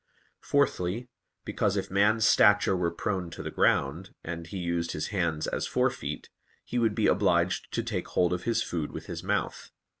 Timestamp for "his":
4.93-5.09, 8.45-8.63, 9.05-9.21